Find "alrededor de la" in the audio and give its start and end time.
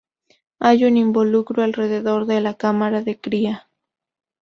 1.61-2.55